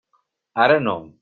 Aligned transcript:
Ara 0.65 0.79
no. 0.79 0.97